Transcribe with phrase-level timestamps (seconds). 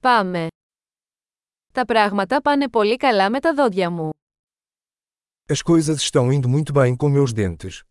[0.00, 0.46] Πάμε.
[1.72, 4.10] Τα πράγματα πάνε πολύ καλά με τα δόντια μου.
[5.46, 7.82] As coisas estão indo muito bem com meus dentes.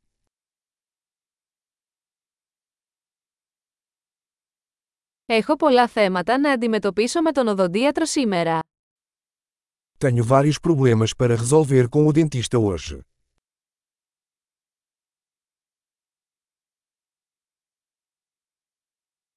[5.25, 8.59] Έχω πολλά θέματα να αντιμετωπίσω με τον οδοντίατρο σήμερα.
[9.97, 12.99] Tenho vários problemas para resolver com o dentista hoje.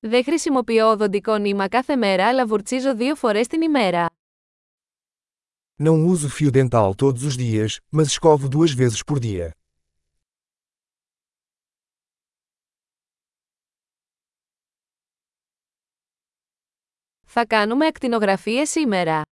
[0.02, 4.06] Δεν χρησιμοποιώ οδοντικό νήμα κάθε μέρα αλλά βουρτσίζω δύο φορές την ημέρα.
[5.82, 9.50] Não uso fio dental todos os dias, mas escovo duas vezes por dia.
[17.24, 19.22] Θα κάνουμε ακτινογραφίες σήμερα.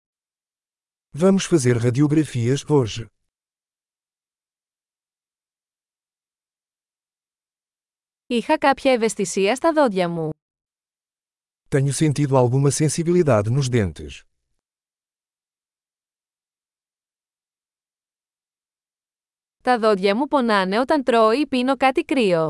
[1.18, 3.06] Vamos fazer radiografias hoje.
[8.26, 10.30] Είχα κάποια ευαισθησία στα δόντια μου.
[11.69, 14.23] Tenho sentido alguma sensibilidade nos dentes.
[19.63, 22.47] Τα δόντια μου πονάνε όταν τρώω ή πίνω κάτι κρύο.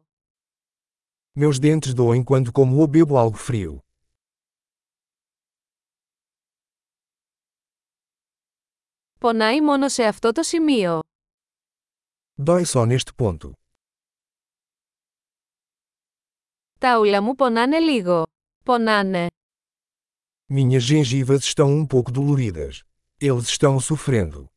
[1.40, 3.78] Meus dentes doem quando como ou bebo algo frio.
[9.20, 11.00] Πονάει μόνο σε αυτό το σημείο.
[12.46, 13.52] Dói só neste ponto.
[16.80, 18.24] Τα ούλα μου πονάνε λίγο.
[18.68, 19.28] Πονάνε.
[20.50, 22.84] Minhas gengivas estão um pouco doloridas.
[23.20, 24.48] Eles estão sofrendo.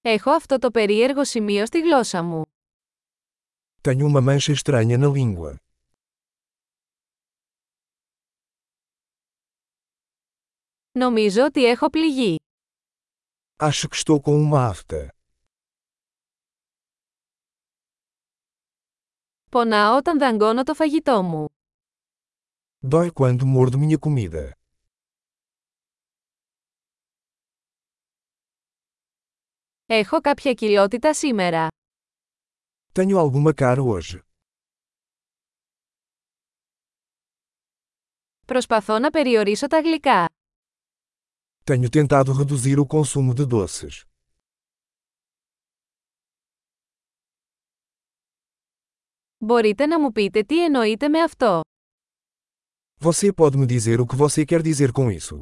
[0.00, 2.42] Έχω αυτό το περίεργο σημείο στη γλώσσα μου.
[3.82, 5.56] Tenho uma mancha estranha na língua.
[10.92, 12.36] Νομίζω ότι έχω πληγεί.
[13.60, 15.14] Acho que estou com uma afta.
[19.52, 21.46] Πονάω όταν δαγκώνω το φαγητό μου.
[22.90, 24.50] Dói quando mordo minha comida.
[29.86, 31.68] Έχω κάποια κοιλιότητα σήμερα.
[32.92, 34.18] Tenho alguma cara hoje.
[38.46, 40.28] Προσπαθώ να περιορίσω τα γλυκά.
[41.64, 44.04] Tenho tentado reduzir o consumo de doces.
[49.45, 51.61] Μπορείτε να μου πείτε τι εννοείτε με αυτό.
[52.99, 55.41] Você pode me dizer o que você quer dizer com isso?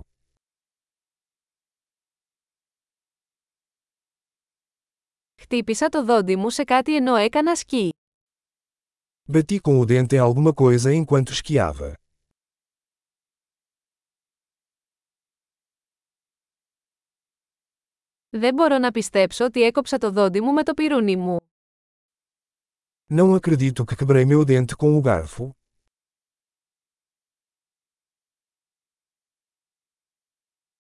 [5.41, 7.89] Χτύπησα το δόντι μου σε κάτι ενώ έκανα σκι.
[9.31, 11.93] Bati com o dente em alguma coisa enquanto esquiava.
[18.29, 21.50] Δεν μπορώ να πιστέψω ότι έκοψα το δόντι μου με το πυρούνι μου.
[23.10, 25.54] Não acredito que quebrei meu dente com o garfo.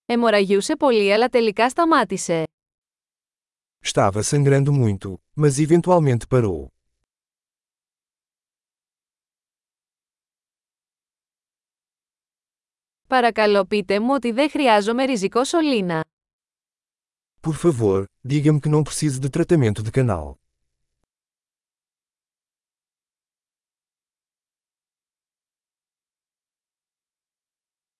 [0.06, 2.44] Εμοραγιούσε πολύ αλλά τελικά σταμάτησε.
[3.84, 6.66] Estava sangrando muito, mas eventualmente parou.
[13.06, 16.04] Παρακαλώ πείτε μου ότι δεν χρειάζομαι ριζικό σωλήνα.
[17.40, 20.36] Por favor, diga-me que não preciso de tratamento de canal.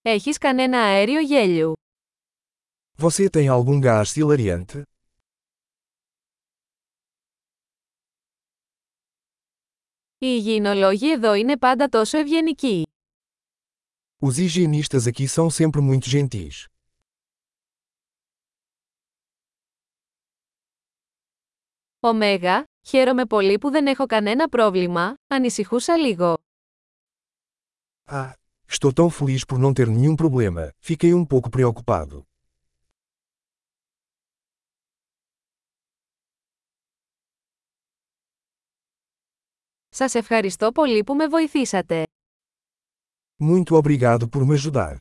[0.02, 1.74] Έχεις κανένα αέριο γέλιου.
[2.98, 4.82] Você tem algum gás hilariante?
[10.18, 12.86] Οι υγιεινολόγοι εδώ είναι πάντα τόσο ευγενικοί.
[14.20, 16.66] Os higienistas aqui são sempre muito gentis.
[22.00, 26.38] Ωμέγα, χαίρομαι πολύ που δεν έχω κανένα πρόβλημα, ανησυχούσα λίγο.
[28.06, 28.32] Ah,
[28.71, 32.27] estou tão feliz por não ter nenhum problema, fiquei um pouco preocupado.
[39.89, 42.03] Σας ευχαριστώ πολύ που με βοηθήσατε.
[43.39, 44.97] Muito obrigado por me ajudar.